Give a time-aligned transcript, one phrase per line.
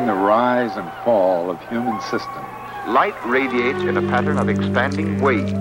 [0.00, 2.46] tracking the rise and fall of human systems.
[2.88, 5.52] Light radiates in a pattern of expanding waves.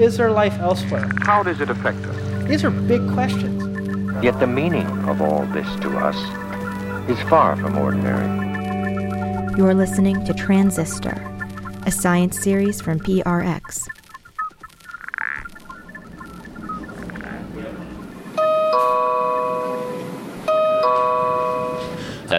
[0.00, 1.08] Is there life elsewhere?
[1.22, 2.48] How does it affect us?
[2.48, 3.62] These are big questions.
[4.22, 6.16] Yet the meaning of all this to us
[7.08, 8.26] is far from ordinary.
[9.56, 11.16] You're listening to Transistor,
[11.86, 13.88] a science series from PRX.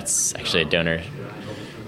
[0.08, 1.04] That's actually a donor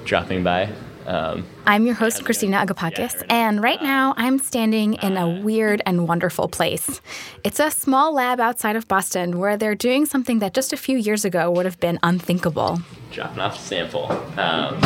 [0.04, 0.70] dropping by.
[1.06, 6.06] Um, I'm your host, Christina Agapakis, and right now I'm standing in a weird and
[6.06, 7.00] wonderful place.
[7.46, 10.98] It's a small lab outside of Boston where they're doing something that just a few
[10.98, 12.82] years ago would have been unthinkable.
[13.10, 14.12] dropping off a sample.
[14.38, 14.82] Um,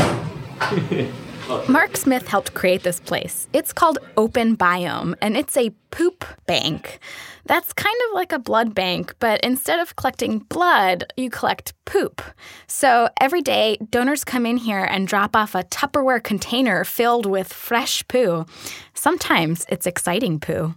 [1.68, 3.48] Mark Smith helped create this place.
[3.52, 7.00] It's called Open Biome, and it's a poop bank.
[7.46, 12.22] That's kind of like a blood bank, but instead of collecting blood, you collect poop.
[12.68, 17.52] So every day, donors come in here and drop off a Tupperware container filled with
[17.52, 18.46] fresh poo.
[18.94, 20.76] Sometimes it's exciting poo.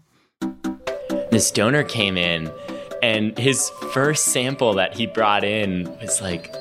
[1.31, 2.51] this donor came in,
[3.03, 6.53] and his first sample that he brought in was like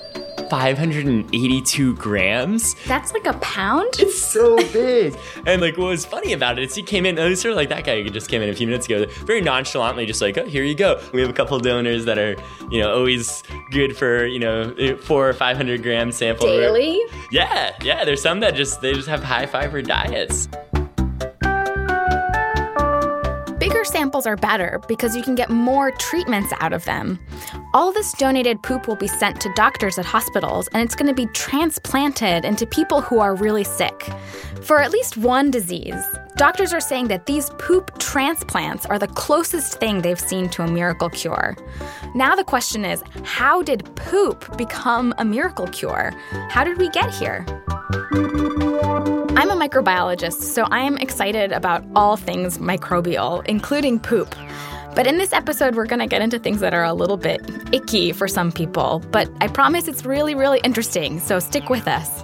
[0.49, 2.75] 582 grams.
[2.85, 3.93] That's like a pound?
[3.99, 5.17] It's so big.
[5.45, 7.57] and like what was funny about it is he came in, it was sort of
[7.57, 10.37] like that guy who just came in a few minutes ago, very nonchalantly, just like,
[10.37, 11.01] oh, here you go.
[11.13, 12.35] We have a couple donors that are,
[12.69, 16.47] you know, always good for, you know, four or 500 gram sample.
[16.47, 17.01] Daily?
[17.31, 18.05] Yeah, yeah.
[18.05, 20.47] There's some that just, they just have high fiber diets.
[23.75, 27.19] Bigger samples are better because you can get more treatments out of them.
[27.73, 31.13] All this donated poop will be sent to doctors at hospitals and it's going to
[31.13, 34.09] be transplanted into people who are really sick.
[34.61, 36.01] For at least one disease,
[36.37, 40.71] doctors are saying that these poop transplants are the closest thing they've seen to a
[40.71, 41.57] miracle cure.
[42.15, 46.13] Now the question is how did poop become a miracle cure?
[46.49, 47.45] How did we get here?
[49.37, 54.35] I'm a microbiologist, so I am excited about all things microbial, including poop.
[54.95, 57.41] But in this episode, we're going to get into things that are a little bit
[57.73, 62.23] icky for some people, but I promise it's really, really interesting, so stick with us.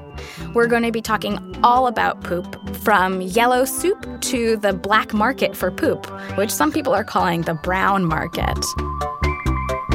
[0.54, 5.56] We're going to be talking all about poop, from yellow soup to the black market
[5.56, 6.06] for poop,
[6.38, 8.60] which some people are calling the brown market.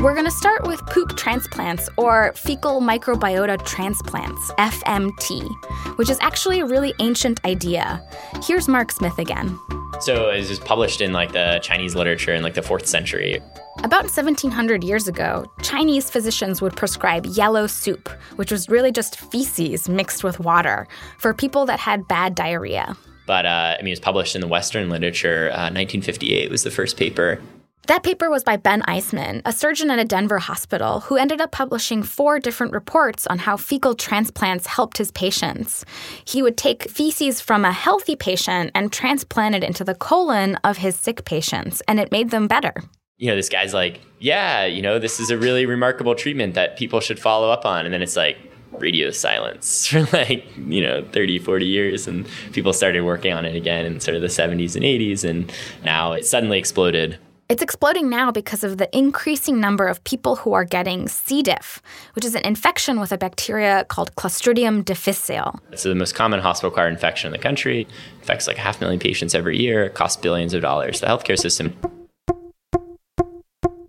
[0.03, 6.61] We're going to start with poop transplants or fecal microbiota transplants, FMT, which is actually
[6.61, 8.07] a really ancient idea.
[8.45, 9.59] Here's Mark Smith again.
[10.01, 13.41] So it was published in like the Chinese literature in like the fourth century.
[13.79, 19.89] About 1700 years ago, Chinese physicians would prescribe yellow soup, which was really just feces
[19.89, 20.87] mixed with water,
[21.19, 22.97] for people that had bad diarrhea.
[23.27, 25.49] But uh, I mean, it was published in the Western literature.
[25.49, 27.41] Uh, 1958 was the first paper.
[27.87, 31.53] That paper was by Ben Eiseman, a surgeon at a Denver hospital who ended up
[31.53, 35.85] publishing four different reports on how fecal transplants helped his patients.
[36.25, 40.79] He would take feces from a healthy patient and transplant it into the colon of
[40.79, 42.75] his sick patients, and it made them better.
[43.19, 46.77] You know, this guy's like, yeah, you know, this is a really remarkable treatment that
[46.77, 47.85] people should follow up on.
[47.85, 48.37] And then it's like,
[48.79, 53.57] radio silence for like you know 30 40 years and people started working on it
[53.57, 55.51] again in sort of the 70s and 80s and
[55.83, 57.19] now it suddenly exploded
[57.49, 61.45] It's exploding now because of the increasing number of people who are getting C.
[61.45, 61.81] diff,
[62.15, 65.61] which is an infection with a bacteria called Clostridium difficile.
[65.71, 67.87] It's the most common hospital acquired infection in the country.
[68.23, 69.91] Affects like half a million patients every year.
[69.91, 71.01] Costs billions of dollars.
[71.01, 71.73] The healthcare system.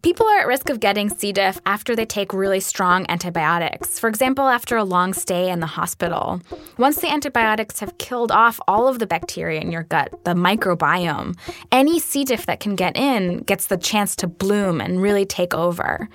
[0.08, 1.34] People are at risk of getting C.
[1.34, 4.00] diff after they take really strong antibiotics.
[4.00, 6.40] For example, after a long stay in the hospital.
[6.78, 11.38] Once the antibiotics have killed off all of the bacteria in your gut, the microbiome,
[11.74, 12.24] any C.
[12.24, 16.08] diff that can get in gets the chance to bloom and really take over.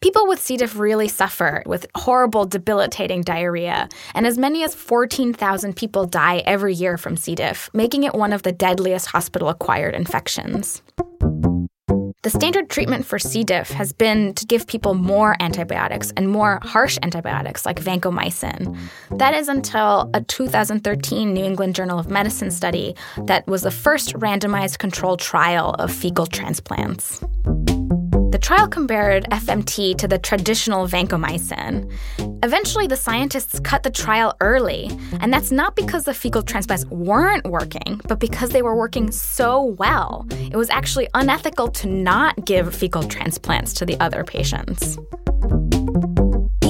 [0.00, 0.56] People with C.
[0.56, 6.72] diff really suffer with horrible, debilitating diarrhea, and as many as 14,000 people die every
[6.72, 7.34] year from C.
[7.34, 10.82] diff, making it one of the deadliest hospital acquired infections.
[12.22, 13.44] The standard treatment for C.
[13.44, 18.78] diff has been to give people more antibiotics and more harsh antibiotics like vancomycin.
[19.10, 24.14] That is until a 2013 New England Journal of Medicine study that was the first
[24.14, 27.20] randomized controlled trial of fecal transplants.
[28.34, 31.88] The trial compared FMT to the traditional vancomycin.
[32.42, 34.90] Eventually, the scientists cut the trial early,
[35.20, 39.62] and that's not because the fecal transplants weren't working, but because they were working so
[39.62, 40.26] well.
[40.32, 44.98] It was actually unethical to not give fecal transplants to the other patients.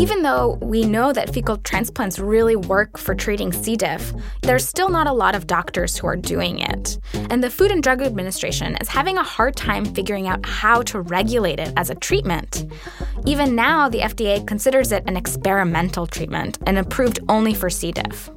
[0.04, 3.74] Even though we know that fecal transplants really work for treating C.
[3.74, 4.12] diff,
[4.42, 6.98] there's still not a lot of doctors who are doing it.
[7.30, 11.00] And the Food and Drug Administration is having a hard time figuring out how to
[11.00, 12.66] regulate it as a treatment.
[13.24, 17.90] Even now, the FDA considers it an experimental treatment and approved only for C.
[17.90, 18.28] diff.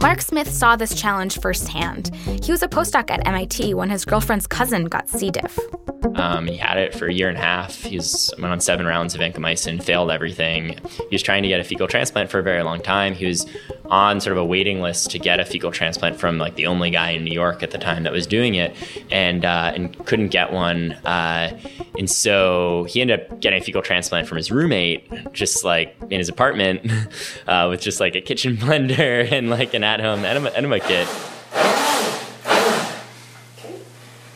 [0.00, 2.14] Mark Smith saw this challenge firsthand.
[2.42, 5.30] He was a postdoc at MIT when his girlfriend's cousin got C.
[5.30, 5.58] diff.
[6.14, 7.82] Um, he had it for a year and a half.
[7.82, 7.98] He
[8.38, 10.78] went on seven rounds of vancomycin, failed everything.
[10.88, 13.14] He was trying to get a fecal transplant for a very long time.
[13.14, 13.46] He was
[13.86, 16.90] on sort of a waiting list to get a fecal transplant from like the only
[16.90, 18.76] guy in New York at the time that was doing it,
[19.10, 20.92] and uh, and couldn't get one.
[21.04, 21.58] Uh,
[21.98, 26.18] and so he ended up getting a fecal transplant from his roommate, just like in
[26.18, 26.90] his apartment,
[27.46, 31.08] uh, with just like a kitchen blender and like an at-home enema, enema kit.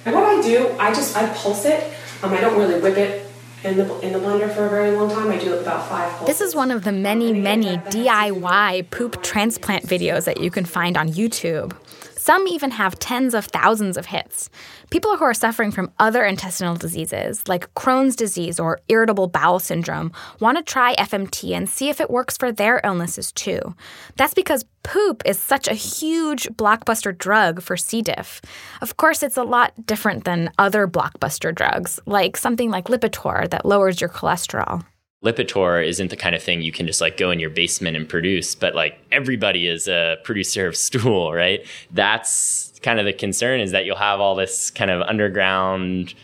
[0.05, 1.93] And what I do, I just I pulse it.
[2.23, 3.27] Um, I don't really whip it
[3.65, 5.31] in the in the blender for a very long time.
[5.31, 6.11] I do about five.
[6.13, 6.27] Pulses.
[6.27, 10.97] This is one of the many, many DIY poop transplant videos that you can find
[10.97, 11.77] on YouTube.
[12.23, 14.49] Some even have tens of thousands of hits.
[14.91, 20.13] People who are suffering from other intestinal diseases, like Crohn's disease or irritable bowel syndrome,
[20.39, 23.75] want to try FMT and see if it works for their illnesses too.
[24.15, 28.03] That's because poop is such a huge blockbuster drug for C.
[28.03, 28.41] diff.
[28.81, 33.67] Of course, it's a lot different than other blockbuster drugs, like something like Lipitor that
[33.67, 34.85] lowers your cholesterol.
[35.23, 38.09] Lipitor isn't the kind of thing you can just like go in your basement and
[38.09, 41.65] produce, but like everybody is a producer of stool, right?
[41.93, 46.15] That's kind of the concern is that you'll have all this kind of underground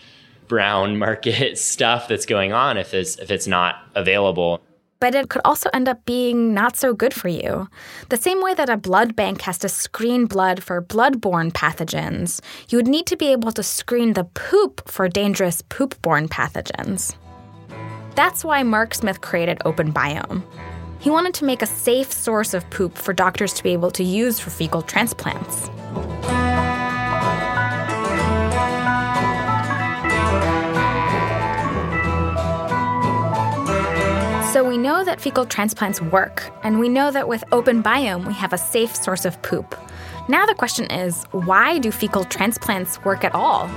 [0.48, 4.60] brown market stuff that's going on if it's if it's not available.
[5.00, 7.68] But it could also end up being not so good for you.
[8.08, 12.78] The same way that a blood bank has to screen blood for blood-borne pathogens, you
[12.78, 17.14] would need to be able to screen the poop for dangerous poop-borne pathogens.
[18.18, 20.42] That's why Mark Smith created Open Biome.
[20.98, 24.02] He wanted to make a safe source of poop for doctors to be able to
[24.02, 25.66] use for fecal transplants.
[34.52, 38.34] So we know that fecal transplants work, and we know that with Open Biome, we
[38.34, 39.76] have a safe source of poop.
[40.28, 43.68] Now the question is why do fecal transplants work at all?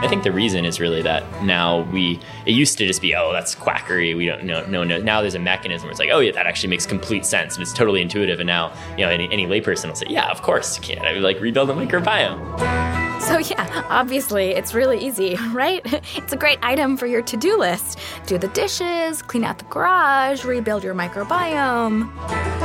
[0.00, 3.32] I think the reason is really that now we it used to just be oh
[3.32, 6.20] that's quackery we don't know no no now there's a mechanism where it's like oh
[6.20, 9.30] yeah that actually makes complete sense and it's totally intuitive and now you know any,
[9.32, 12.98] any layperson will say yeah of course you can't I mean, like rebuild the microbiome.
[13.22, 15.82] So yeah, obviously it's really easy, right?
[16.16, 17.98] It's a great item for your to-do list.
[18.26, 22.57] Do the dishes, clean out the garage, rebuild your microbiome.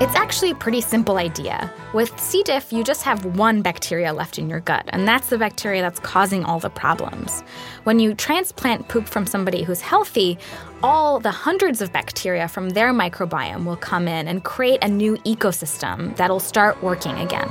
[0.00, 1.72] It's actually a pretty simple idea.
[1.92, 2.44] With C.
[2.44, 5.98] diff, you just have one bacteria left in your gut, and that's the bacteria that's
[5.98, 7.40] causing all the problems.
[7.82, 10.38] When you transplant poop from somebody who's healthy,
[10.84, 15.16] all the hundreds of bacteria from their microbiome will come in and create a new
[15.26, 17.48] ecosystem that'll start working again.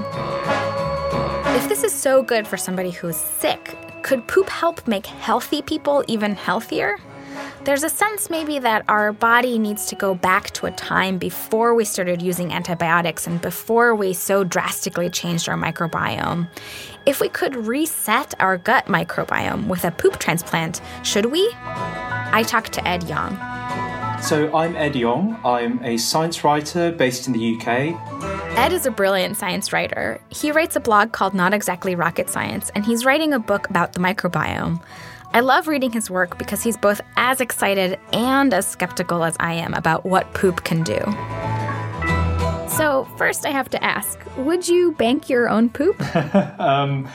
[1.57, 6.01] If this is so good for somebody who's sick, could poop help make healthy people
[6.07, 6.97] even healthier?
[7.63, 11.75] There's a sense maybe that our body needs to go back to a time before
[11.75, 16.47] we started using antibiotics and before we so drastically changed our microbiome.
[17.05, 21.51] If we could reset our gut microbiome with a poop transplant, should we?
[21.63, 23.37] I talked to Ed Yong.
[24.21, 25.39] So, I'm Ed Yong.
[25.45, 28.57] I'm a science writer based in the UK.
[28.57, 30.19] Ed is a brilliant science writer.
[30.29, 33.93] He writes a blog called Not Exactly Rocket Science, and he's writing a book about
[33.93, 34.81] the microbiome.
[35.37, 39.53] I love reading his work because he's both as excited and as skeptical as I
[39.53, 40.97] am about what poop can do.
[42.67, 45.95] So, first, I have to ask would you bank your own poop?
[46.59, 47.07] um,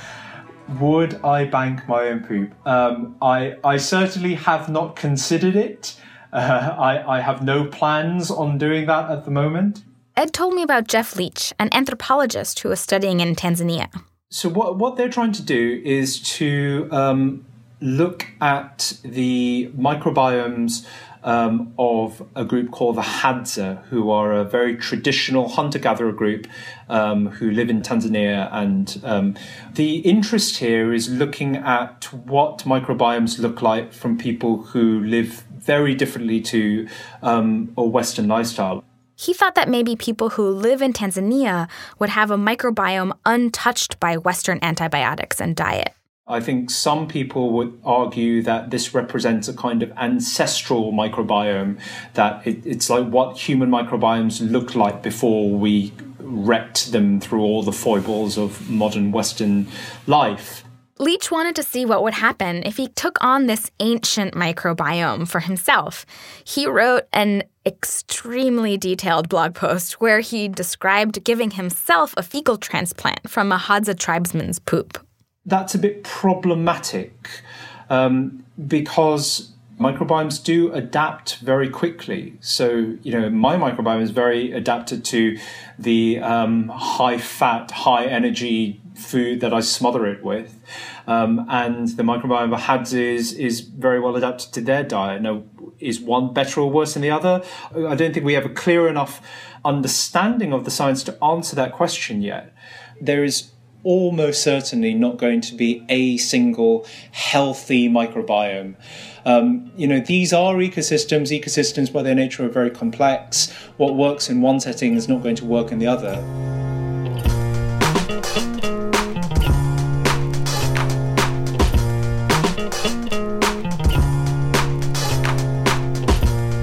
[0.78, 2.54] would I bank my own poop?
[2.64, 5.96] Um, I, I certainly have not considered it.
[6.32, 9.82] Uh, I, I have no plans on doing that at the moment.
[10.16, 13.88] Ed told me about Jeff Leach, an anthropologist who was studying in Tanzania.
[14.30, 17.44] So, what, what they're trying to do is to um,
[17.82, 20.86] look at the microbiomes
[21.24, 26.46] um, of a group called the Hadza, who are a very traditional hunter gatherer group
[26.88, 28.48] um, who live in Tanzania.
[28.52, 29.34] And um,
[29.74, 35.94] the interest here is looking at what microbiomes look like from people who live very
[35.94, 36.88] differently to
[37.22, 38.84] um, a Western lifestyle.
[39.14, 41.68] He thought that maybe people who live in Tanzania
[42.00, 45.94] would have a microbiome untouched by Western antibiotics and diet.
[46.26, 51.80] I think some people would argue that this represents a kind of ancestral microbiome,
[52.14, 57.62] that it, it's like what human microbiomes looked like before we wrecked them through all
[57.64, 59.66] the foibles of modern Western
[60.06, 60.64] life.
[60.98, 65.40] Leach wanted to see what would happen if he took on this ancient microbiome for
[65.40, 66.06] himself.
[66.44, 73.28] He wrote an extremely detailed blog post where he described giving himself a fecal transplant
[73.28, 75.04] from a Hadza tribesman's poop.
[75.44, 77.42] That's a bit problematic
[77.90, 82.36] um, because microbiomes do adapt very quickly.
[82.40, 85.38] So, you know, my microbiome is very adapted to
[85.78, 90.62] the um, high fat, high energy food that I smother it with.
[91.06, 95.22] Um, and the microbiome of Hadza is, is very well adapted to their diet.
[95.22, 95.42] Now,
[95.80, 97.42] is one better or worse than the other?
[97.74, 99.20] I don't think we have a clear enough
[99.64, 102.54] understanding of the science to answer that question yet.
[103.00, 103.50] There is
[103.84, 108.76] almost certainly not going to be a single healthy microbiome.
[109.24, 111.36] Um, you know, these are ecosystems.
[111.38, 113.50] Ecosystems, by their nature, are very complex.
[113.76, 116.22] What works in one setting is not going to work in the other.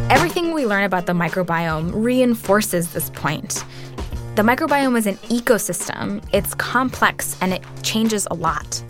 [0.09, 3.63] Everything we learn about the microbiome reinforces this point.
[4.39, 8.81] The microbiome is an ecosystem, it's complex, and it changes a lot.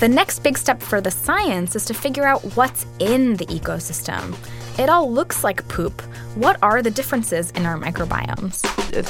[0.00, 4.36] The next big step for the science is to figure out what's in the ecosystem.
[4.78, 6.02] It all looks like poop.
[6.34, 8.60] What are the differences in our microbiomes?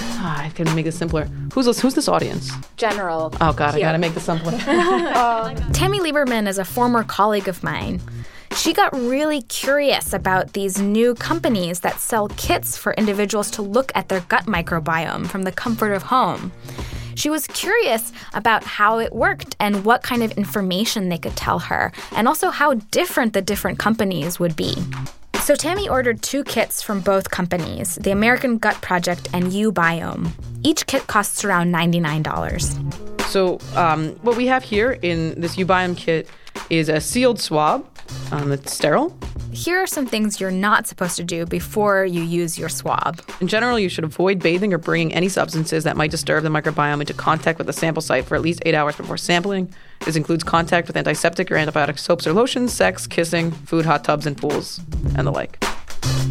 [0.01, 1.25] Ah, I can make this simpler.
[1.53, 1.81] Who's this?
[1.81, 2.53] Who's this audience?
[2.77, 3.35] General.
[3.41, 4.53] Oh God, I gotta make this simpler.
[5.73, 8.01] Tammy Lieberman is a former colleague of mine.
[8.57, 13.91] She got really curious about these new companies that sell kits for individuals to look
[13.95, 16.53] at their gut microbiome from the comfort of home.
[17.15, 21.59] She was curious about how it worked and what kind of information they could tell
[21.61, 24.77] her, and also how different the different companies would be.
[25.43, 30.31] So Tammy ordered two kits from both companies, the American Gut Project and uBiome.
[30.63, 33.23] Each kit costs around $99.
[33.27, 36.29] so, um, what we have here in this uBiome kit
[36.71, 37.92] is a sealed swab
[38.33, 39.17] um, that's sterile.
[39.53, 43.21] Here are some things you're not supposed to do before you use your swab.
[43.41, 47.01] In general, you should avoid bathing or bringing any substances that might disturb the microbiome
[47.01, 49.73] into contact with the sample site for at least eight hours before sampling.
[50.01, 54.27] This includes contact with antiseptic or antibiotic soaps or lotions, sex, kissing, food, hot tubs,
[54.27, 54.81] and pools,
[55.17, 55.63] and the like.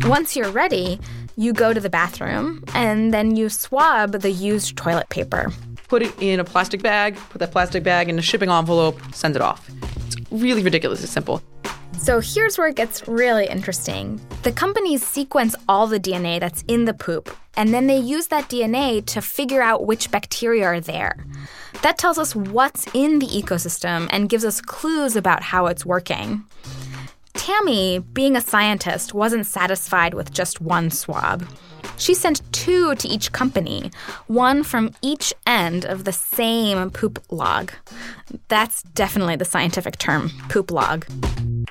[0.06, 1.00] Once you're ready,
[1.38, 5.52] you go to the bathroom and then you swab the used toilet paper.
[5.88, 9.36] Put it in a plastic bag, put that plastic bag in a shipping envelope, send
[9.36, 9.70] it off.
[10.08, 11.42] It's really ridiculously simple.
[11.98, 14.20] So here's where it gets really interesting.
[14.44, 18.50] The companies sequence all the DNA that's in the poop, and then they use that
[18.50, 21.26] DNA to figure out which bacteria are there.
[21.84, 26.44] That tells us what's in the ecosystem and gives us clues about how it's working.
[27.34, 31.48] Tammy, being a scientist, wasn't satisfied with just one swab.
[31.98, 33.92] She sent two to each company,
[34.28, 37.72] one from each end of the same poop log.
[38.48, 41.06] That's definitely the scientific term, poop log.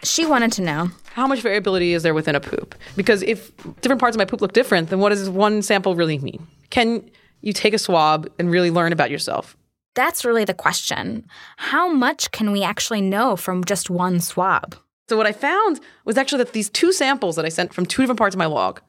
[0.02, 2.74] She wanted to know How much variability is there within a poop?
[2.96, 6.18] Because if different parts of my poop look different, then what does one sample really
[6.18, 6.46] mean?
[6.70, 7.10] Can
[7.42, 9.56] you take a swab and really learn about yourself?
[9.94, 11.26] that's really the question.
[11.56, 14.76] How much can we actually know from just one swab?
[15.08, 18.02] So what I found was actually that these two samples that I sent from two
[18.02, 18.80] different parts of my log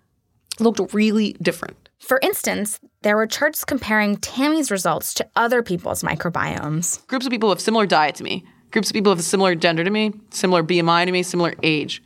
[0.60, 1.90] looked really different.
[2.00, 7.06] For instance, there were charts comparing Tammy's results to other people's microbiomes.
[7.08, 9.56] Groups of people with similar diet to me, groups of people who have a similar
[9.56, 12.02] gender to me, similar BMI to me, similar age.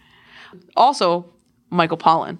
[0.75, 1.25] Also,
[1.69, 2.37] Michael Pollan.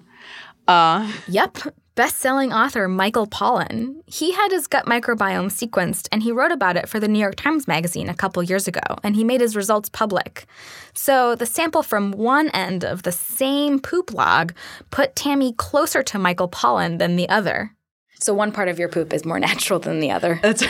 [0.68, 1.58] Uh, Yep,
[1.94, 4.02] best-selling author Michael Pollan.
[4.06, 7.36] He had his gut microbiome sequenced and he wrote about it for the New York
[7.36, 10.46] Times magazine a couple years ago and he made his results public.
[10.94, 14.52] So, the sample from one end of the same poop log
[14.90, 17.72] put Tammy closer to Michael Pollan than the other.
[18.18, 20.40] So, one part of your poop is more natural than the other.
[20.42, 20.64] that's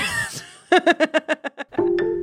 [0.71, 2.23] Poop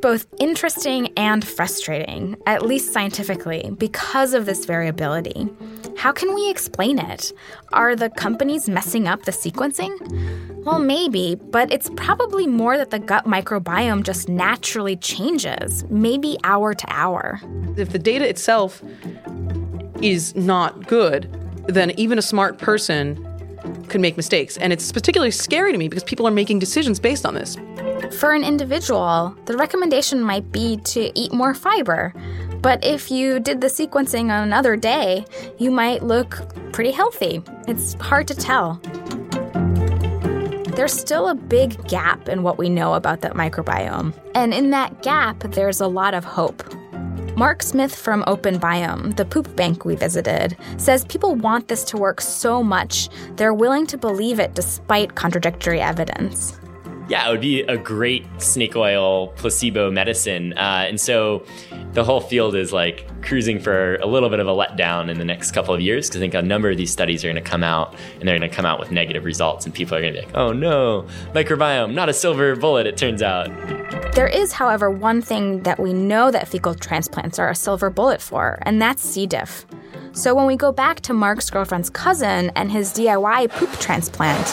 [0.00, 5.48] both interesting and frustrating, at least scientifically, because of this variability.
[5.96, 7.32] How can we explain it?
[7.72, 9.94] Are the companies messing up the sequencing?
[10.64, 16.74] Well, maybe, but it's probably more that the gut microbiome just naturally changes, maybe hour
[16.74, 17.40] to hour.
[17.76, 18.82] if the data itself
[20.02, 21.28] is not good,
[21.66, 23.26] then even a smart person
[23.88, 24.56] can make mistakes.
[24.56, 27.56] And it's particularly scary to me because people are making decisions based on this.
[28.18, 32.14] For an individual, the recommendation might be to eat more fiber.
[32.60, 35.24] But if you did the sequencing on another day,
[35.58, 36.40] you might look
[36.72, 37.42] pretty healthy.
[37.66, 38.80] It's hard to tell.
[40.74, 44.14] There's still a big gap in what we know about that microbiome.
[44.34, 46.62] And in that gap, there's a lot of hope.
[47.36, 51.96] Mark Smith from Open Biome, the poop bank we visited, says people want this to
[51.96, 56.59] work so much they're willing to believe it despite contradictory evidence.
[57.10, 60.52] Yeah, it would be a great snake oil placebo medicine.
[60.52, 61.44] Uh, and so
[61.92, 65.24] the whole field is like cruising for a little bit of a letdown in the
[65.24, 67.50] next couple of years because I think a number of these studies are going to
[67.50, 70.14] come out and they're going to come out with negative results, and people are going
[70.14, 73.48] to be like, oh no, microbiome, not a silver bullet, it turns out.
[74.14, 78.22] There is, however, one thing that we know that fecal transplants are a silver bullet
[78.22, 79.26] for, and that's C.
[79.26, 79.66] diff.
[80.12, 84.46] So when we go back to Mark's girlfriend's cousin and his DIY poop transplant,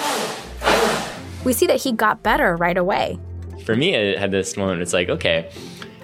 [1.48, 3.18] we see that he got better right away.
[3.64, 5.50] For me, I had this moment, it's like, okay,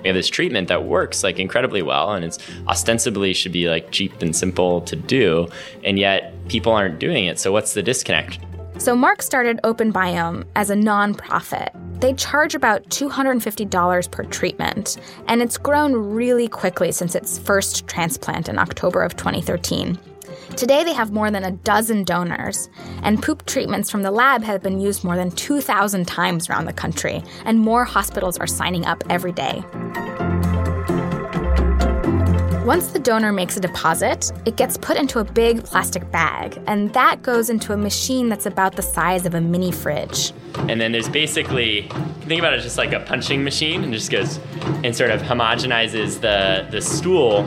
[0.02, 3.92] we have this treatment that works like incredibly well and it's ostensibly should be like
[3.92, 5.50] cheap and simple to do,
[5.84, 7.40] and yet people aren't doing it.
[7.40, 8.40] So what's the disconnect?
[8.78, 11.70] So Mark started Open Biome as a nonprofit.
[12.00, 14.98] They charge about $250 per treatment,
[15.28, 19.98] and it's grown really quickly since its first transplant in October of 2013.
[20.56, 22.70] Today, they have more than a dozen donors,
[23.02, 26.74] and poop treatments from the lab have been used more than 2,000 times around the
[26.74, 29.64] country, and more hospitals are signing up every day.
[32.66, 36.94] Once the donor makes a deposit, it gets put into a big plastic bag, and
[36.94, 40.32] that goes into a machine that's about the size of a mini fridge.
[40.70, 41.90] And then there's basically
[42.22, 44.40] think about it just like a punching machine and just goes
[44.84, 47.44] and sort of homogenizes the the stool.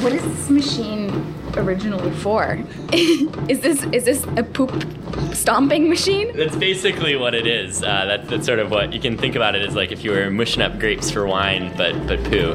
[0.00, 1.27] What is this machine
[1.58, 2.58] originally for?
[2.92, 4.84] is this is this a poop
[5.32, 6.36] stomping machine?
[6.36, 7.82] That's basically what it is.
[7.82, 10.10] Uh, that, that's sort of what you can think about it as like if you
[10.12, 12.54] were mushing up grapes for wine, but but poo.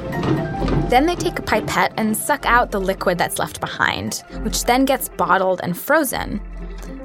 [0.89, 4.85] Then they take a pipette and suck out the liquid that's left behind, which then
[4.85, 6.41] gets bottled and frozen.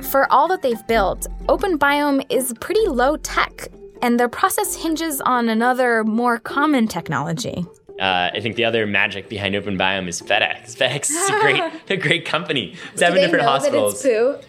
[0.03, 3.69] For all that they've built, Open Biome is pretty low tech,
[4.03, 7.67] and their process hinges on another, more common technology.
[7.99, 10.77] Uh, I think the other magic behind Open Biome is FedEx.
[10.79, 12.77] FedEx is a great, a great company.
[12.95, 14.01] Seven different hospitals.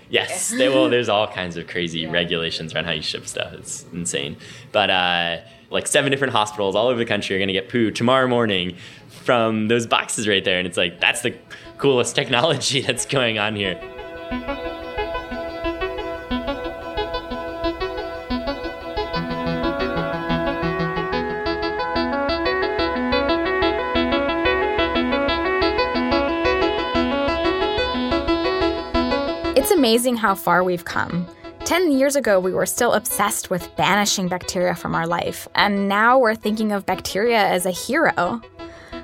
[0.10, 3.54] Yes, they, well, there's all kinds of crazy regulations around how you ship stuff.
[3.54, 4.38] It's insane.
[4.72, 5.38] But uh,
[5.72, 8.76] like seven different hospitals all over the country are going to get poo tomorrow morning
[9.08, 11.36] from those boxes right there, and it's like that's the
[11.78, 13.80] coolest technology that's going on here.
[29.90, 31.26] Amazing how far we've come.
[31.66, 36.16] 10 years ago, we were still obsessed with banishing bacteria from our life, and now
[36.16, 38.40] we're thinking of bacteria as a hero.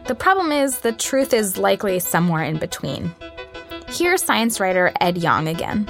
[0.05, 3.15] The problem is, the truth is likely somewhere in between.
[3.88, 5.89] Here's science writer Ed Yong again.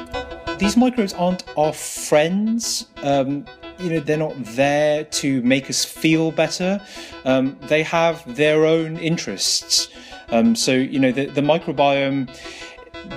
[0.59, 2.87] These microbes aren't our friends.
[3.03, 3.45] Um,
[3.79, 6.79] you know, they're not there to make us feel better.
[7.25, 9.89] Um, they have their own interests.
[10.29, 12.29] Um, so, you know, the, the microbiome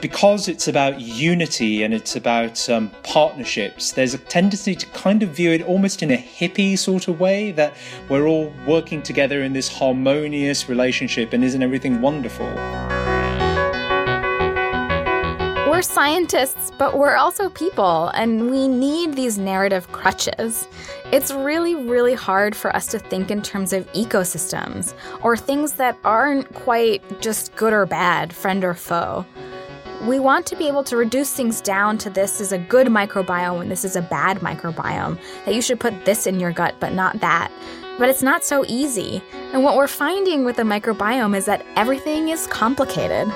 [0.00, 5.30] because it's about unity and it's about um, partnerships, there's a tendency to kind of
[5.30, 7.74] view it almost in a hippie sort of way that
[8.08, 12.46] we're all working together in this harmonious relationship and isn't everything wonderful?
[15.68, 20.66] We're scientists, but we're also people, and we need these narrative crutches.
[21.12, 25.96] It's really, really hard for us to think in terms of ecosystems or things that
[26.04, 29.24] aren't quite just good or bad, friend or foe.
[30.06, 33.62] We want to be able to reduce things down to this is a good microbiome
[33.62, 36.92] and this is a bad microbiome, that you should put this in your gut but
[36.92, 37.50] not that.
[37.98, 39.20] But it's not so easy.
[39.52, 43.26] And what we're finding with the microbiome is that everything is complicated.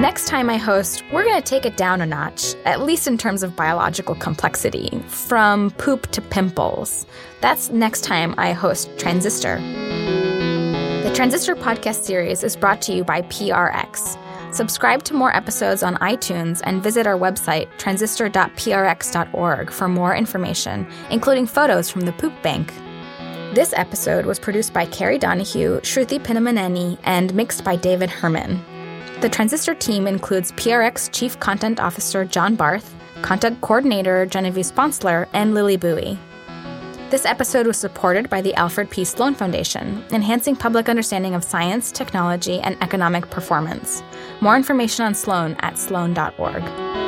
[0.00, 3.18] Next time I host, we're going to take it down a notch, at least in
[3.18, 7.04] terms of biological complexity, from poop to pimples.
[7.40, 9.58] That's next time I host Transistor.
[11.12, 14.16] The Transistor podcast series is brought to you by PRX.
[14.54, 21.46] Subscribe to more episodes on iTunes and visit our website, transistor.prx.org, for more information, including
[21.46, 22.72] photos from the poop bank.
[23.54, 28.58] This episode was produced by Kerry Donahue, Sruthi Pinnamaneni, and mixed by David Herman.
[29.20, 35.52] The Transistor team includes PRX Chief Content Officer John Barth, Content Coordinator Genevieve Sponsler, and
[35.52, 36.18] Lily Bowie.
[37.12, 39.04] This episode was supported by the Alfred P.
[39.04, 44.02] Sloan Foundation, enhancing public understanding of science, technology, and economic performance.
[44.40, 47.01] More information on Sloan at sloan.org.